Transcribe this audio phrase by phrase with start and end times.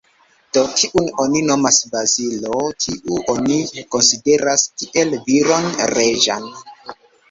[0.57, 3.61] Do: Kiun oni nomas Bazilo, tiun oni
[3.95, 6.55] konsideras kiel viron reĝan.